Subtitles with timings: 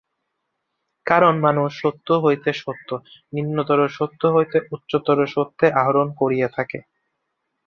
[1.05, 2.89] কারণ মানুষ সত্য হইতে সত্যে,
[3.33, 6.79] নিম্নতর সত্য হইতে উচ্চতর সত্যে আরোহণ করিয়া থাকে।